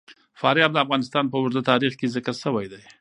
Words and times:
فاریاب 0.39 0.71
د 0.73 0.77
افغانستان 0.85 1.25
په 1.27 1.35
اوږده 1.39 1.61
تاریخ 1.71 1.93
کې 1.99 2.11
ذکر 2.15 2.35
شوی 2.43 2.65
دی. 2.71 2.81